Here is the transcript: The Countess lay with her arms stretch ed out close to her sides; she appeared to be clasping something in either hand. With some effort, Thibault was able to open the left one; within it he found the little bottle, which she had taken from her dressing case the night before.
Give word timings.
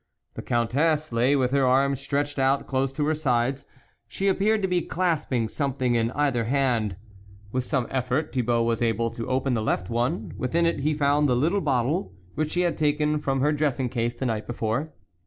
The 0.33 0.41
Countess 0.41 1.11
lay 1.11 1.35
with 1.35 1.51
her 1.51 1.63
arms 1.63 1.99
stretch 2.01 2.35
ed 2.35 2.41
out 2.41 2.65
close 2.65 2.91
to 2.93 3.05
her 3.05 3.13
sides; 3.13 3.67
she 4.07 4.27
appeared 4.29 4.63
to 4.63 4.67
be 4.67 4.81
clasping 4.81 5.47
something 5.47 5.93
in 5.93 6.09
either 6.13 6.45
hand. 6.45 6.95
With 7.51 7.65
some 7.65 7.85
effort, 7.91 8.33
Thibault 8.33 8.63
was 8.63 8.81
able 8.81 9.11
to 9.11 9.27
open 9.29 9.53
the 9.53 9.61
left 9.61 9.91
one; 9.91 10.33
within 10.37 10.65
it 10.65 10.79
he 10.79 10.95
found 10.95 11.29
the 11.29 11.35
little 11.35 11.61
bottle, 11.61 12.13
which 12.33 12.49
she 12.49 12.61
had 12.61 12.79
taken 12.79 13.19
from 13.19 13.41
her 13.41 13.51
dressing 13.51 13.89
case 13.89 14.15
the 14.15 14.25
night 14.25 14.47
before. 14.47 14.91